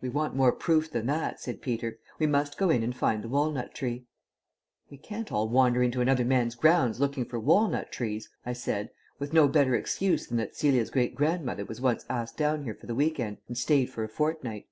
"We 0.00 0.08
want 0.08 0.34
more 0.34 0.52
proof 0.52 0.90
than 0.90 1.04
that," 1.08 1.40
said 1.42 1.60
Peter. 1.60 1.98
"We 2.18 2.26
must 2.26 2.56
go 2.56 2.70
in 2.70 2.82
and 2.82 2.96
find 2.96 3.22
the 3.22 3.28
walnut 3.28 3.74
tree." 3.74 4.06
"We 4.88 4.96
can't 4.96 5.30
all 5.30 5.46
wander 5.46 5.82
into 5.82 6.00
another 6.00 6.24
man's 6.24 6.54
grounds 6.54 7.00
looking 7.00 7.26
for 7.26 7.38
walnut 7.38 7.92
trees," 7.92 8.30
I 8.46 8.54
said, 8.54 8.88
"with 9.18 9.34
no 9.34 9.46
better 9.46 9.74
excuse 9.74 10.26
than 10.26 10.38
that 10.38 10.56
Celia's 10.56 10.88
great 10.88 11.14
grandmother 11.14 11.66
was 11.66 11.82
once 11.82 12.06
asked 12.08 12.38
down 12.38 12.64
here 12.64 12.76
for 12.80 12.86
the 12.86 12.94
week 12.94 13.20
end 13.20 13.40
and 13.46 13.58
stayed 13.58 13.90
for 13.90 14.02
a 14.04 14.08
fortnight. 14.08 14.68